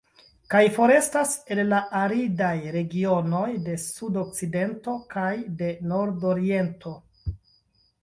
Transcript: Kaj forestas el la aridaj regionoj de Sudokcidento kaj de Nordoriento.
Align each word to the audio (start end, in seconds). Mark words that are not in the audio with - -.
Kaj 0.51 0.61
forestas 0.77 1.33
el 1.55 1.61
la 1.73 1.81
aridaj 1.99 2.49
regionoj 2.77 3.45
de 3.69 3.77
Sudokcidento 3.85 4.99
kaj 5.15 5.31
de 5.63 5.73
Nordoriento. 5.97 7.01